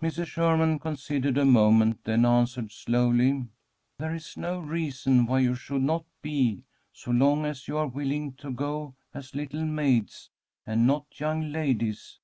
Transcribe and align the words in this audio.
Mrs. 0.00 0.26
Sherman 0.26 0.78
considered 0.78 1.36
a 1.36 1.44
moment, 1.44 2.04
then 2.04 2.24
answered, 2.24 2.70
slowly: 2.70 3.46
"There 3.98 4.14
is 4.14 4.36
no 4.36 4.60
reason 4.60 5.26
why 5.26 5.40
you 5.40 5.56
should 5.56 5.82
not 5.82 6.04
be, 6.22 6.62
so 6.92 7.10
long 7.10 7.44
as 7.44 7.66
you 7.66 7.76
are 7.78 7.88
willing 7.88 8.34
to 8.34 8.52
go 8.52 8.94
as 9.12 9.34
little 9.34 9.64
maids, 9.64 10.30
and 10.64 10.86
not 10.86 11.18
young 11.18 11.50
ladies. 11.50 12.20